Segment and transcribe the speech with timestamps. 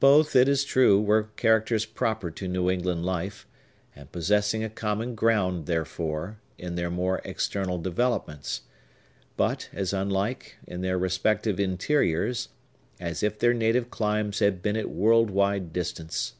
[0.00, 3.46] Both, it is true, were characters proper to New England life,
[3.94, 8.62] and possessing a common ground, therefore, in their more external developments;
[9.36, 12.48] but as unlike, in their respective interiors,
[12.98, 16.32] as if their native climes had been at world wide distance.